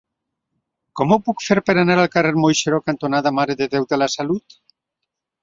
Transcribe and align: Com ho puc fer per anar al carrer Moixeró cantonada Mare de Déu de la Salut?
Com 0.99 1.11
ho 1.15 1.19
puc 1.27 1.43
fer 1.47 1.57
per 1.67 1.75
anar 1.81 1.97
al 2.05 2.09
carrer 2.15 2.31
Moixeró 2.45 2.81
cantonada 2.89 3.35
Mare 3.41 3.59
de 3.61 3.69
Déu 3.77 3.87
de 3.93 4.01
la 4.05 4.11
Salut? 4.17 4.59